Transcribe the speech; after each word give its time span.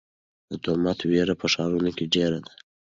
د 0.49 0.51
تومت 0.63 0.99
وېره 1.09 1.35
په 1.41 1.47
ښارونو 1.53 1.91
کې 1.97 2.05
ډېره 2.15 2.39
ده. 2.45 2.53